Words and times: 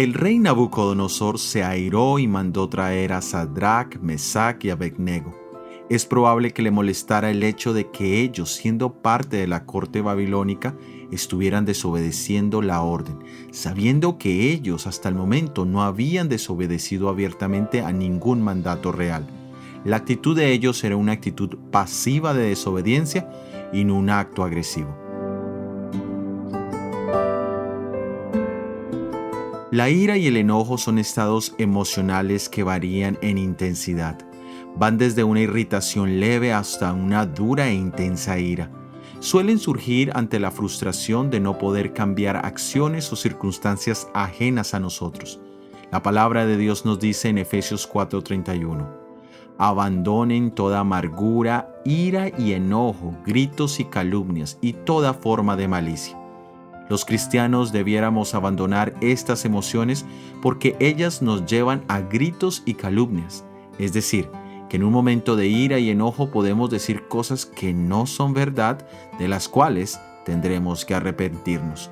El 0.00 0.14
rey 0.14 0.38
Nabucodonosor 0.38 1.38
se 1.38 1.62
airó 1.62 2.18
y 2.18 2.26
mandó 2.26 2.70
traer 2.70 3.12
a 3.12 3.20
Sadrach, 3.20 3.98
Mesach 4.00 4.64
y 4.64 4.70
Abednego. 4.70 5.38
Es 5.90 6.06
probable 6.06 6.52
que 6.52 6.62
le 6.62 6.70
molestara 6.70 7.30
el 7.30 7.42
hecho 7.42 7.74
de 7.74 7.90
que 7.90 8.22
ellos, 8.22 8.50
siendo 8.50 8.94
parte 8.94 9.36
de 9.36 9.46
la 9.46 9.66
corte 9.66 10.00
babilónica, 10.00 10.74
estuvieran 11.12 11.66
desobedeciendo 11.66 12.62
la 12.62 12.80
orden, 12.80 13.18
sabiendo 13.50 14.16
que 14.16 14.50
ellos 14.50 14.86
hasta 14.86 15.10
el 15.10 15.16
momento 15.16 15.66
no 15.66 15.82
habían 15.82 16.30
desobedecido 16.30 17.10
abiertamente 17.10 17.82
a 17.82 17.92
ningún 17.92 18.40
mandato 18.40 18.92
real. 18.92 19.26
La 19.84 19.96
actitud 19.96 20.34
de 20.34 20.52
ellos 20.52 20.82
era 20.82 20.96
una 20.96 21.12
actitud 21.12 21.58
pasiva 21.70 22.32
de 22.32 22.44
desobediencia 22.48 23.30
y 23.70 23.84
no 23.84 23.96
un 23.96 24.08
acto 24.08 24.44
agresivo. 24.44 24.99
La 29.72 29.88
ira 29.88 30.16
y 30.16 30.26
el 30.26 30.36
enojo 30.36 30.78
son 30.78 30.98
estados 30.98 31.54
emocionales 31.58 32.48
que 32.48 32.64
varían 32.64 33.18
en 33.22 33.38
intensidad. 33.38 34.18
Van 34.74 34.98
desde 34.98 35.22
una 35.22 35.42
irritación 35.42 36.18
leve 36.18 36.52
hasta 36.52 36.92
una 36.92 37.24
dura 37.24 37.68
e 37.68 37.74
intensa 37.74 38.36
ira. 38.36 38.68
Suelen 39.20 39.60
surgir 39.60 40.10
ante 40.16 40.40
la 40.40 40.50
frustración 40.50 41.30
de 41.30 41.38
no 41.38 41.56
poder 41.56 41.92
cambiar 41.92 42.44
acciones 42.44 43.12
o 43.12 43.16
circunstancias 43.16 44.08
ajenas 44.12 44.74
a 44.74 44.80
nosotros. 44.80 45.38
La 45.92 46.02
palabra 46.02 46.46
de 46.46 46.56
Dios 46.56 46.84
nos 46.84 46.98
dice 46.98 47.28
en 47.28 47.38
Efesios 47.38 47.86
4:31, 47.86 48.88
abandonen 49.56 50.50
toda 50.50 50.80
amargura, 50.80 51.80
ira 51.84 52.28
y 52.36 52.54
enojo, 52.54 53.14
gritos 53.24 53.78
y 53.78 53.84
calumnias 53.84 54.58
y 54.60 54.72
toda 54.72 55.14
forma 55.14 55.54
de 55.54 55.68
malicia 55.68 56.19
los 56.90 57.04
cristianos 57.04 57.70
debiéramos 57.70 58.34
abandonar 58.34 58.94
estas 59.00 59.44
emociones 59.44 60.04
porque 60.42 60.76
ellas 60.80 61.22
nos 61.22 61.46
llevan 61.46 61.84
a 61.86 62.00
gritos 62.00 62.64
y 62.66 62.74
calumnias. 62.74 63.44
Es 63.78 63.92
decir, 63.92 64.28
que 64.68 64.76
en 64.76 64.82
un 64.82 64.92
momento 64.92 65.36
de 65.36 65.46
ira 65.46 65.78
y 65.78 65.88
enojo 65.88 66.30
podemos 66.32 66.68
decir 66.68 67.06
cosas 67.06 67.46
que 67.46 67.72
no 67.72 68.06
son 68.06 68.34
verdad, 68.34 68.84
de 69.20 69.28
las 69.28 69.48
cuales 69.48 70.00
tendremos 70.24 70.84
que 70.84 70.94
arrepentirnos. 70.94 71.90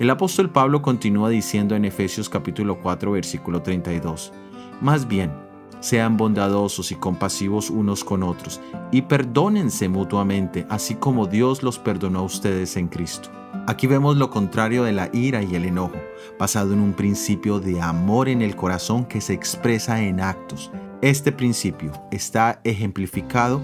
El 0.00 0.10
apóstol 0.10 0.50
Pablo 0.50 0.82
continúa 0.82 1.30
diciendo 1.30 1.76
en 1.76 1.84
Efesios 1.84 2.28
capítulo 2.28 2.80
4 2.82 3.12
versículo 3.12 3.62
32, 3.62 4.32
Más 4.80 5.06
bien, 5.06 5.30
sean 5.78 6.16
bondadosos 6.16 6.90
y 6.90 6.96
compasivos 6.96 7.70
unos 7.70 8.02
con 8.02 8.24
otros, 8.24 8.60
y 8.90 9.02
perdónense 9.02 9.88
mutuamente, 9.88 10.66
así 10.68 10.96
como 10.96 11.26
Dios 11.26 11.62
los 11.62 11.78
perdonó 11.78 12.20
a 12.20 12.22
ustedes 12.22 12.76
en 12.76 12.88
Cristo. 12.88 13.30
Aquí 13.70 13.86
vemos 13.86 14.16
lo 14.16 14.30
contrario 14.30 14.82
de 14.82 14.90
la 14.90 15.10
ira 15.12 15.44
y 15.44 15.54
el 15.54 15.64
enojo, 15.64 15.94
basado 16.40 16.72
en 16.72 16.80
un 16.80 16.92
principio 16.92 17.60
de 17.60 17.80
amor 17.80 18.28
en 18.28 18.42
el 18.42 18.56
corazón 18.56 19.04
que 19.04 19.20
se 19.20 19.32
expresa 19.32 20.02
en 20.02 20.20
actos. 20.20 20.72
Este 21.02 21.30
principio 21.30 21.92
está 22.10 22.60
ejemplificado 22.64 23.60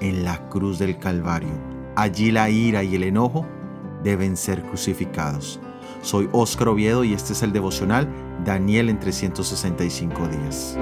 en 0.00 0.24
la 0.24 0.48
cruz 0.48 0.78
del 0.78 0.98
Calvario. 0.98 1.50
Allí 1.94 2.30
la 2.30 2.48
ira 2.48 2.84
y 2.84 2.94
el 2.94 3.02
enojo 3.02 3.44
deben 4.02 4.38
ser 4.38 4.62
crucificados. 4.62 5.60
Soy 6.00 6.30
Óscar 6.32 6.68
Oviedo 6.68 7.04
y 7.04 7.12
este 7.12 7.34
es 7.34 7.42
el 7.42 7.52
devocional 7.52 8.08
Daniel 8.46 8.88
en 8.88 8.98
365 8.98 10.26
días. 10.26 10.78